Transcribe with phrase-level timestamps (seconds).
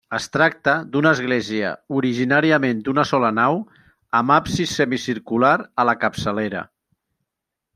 [0.17, 3.59] Es tracta d'una església originàriament d'una sola nau
[4.21, 6.65] amb absis semicircular a la capçalera.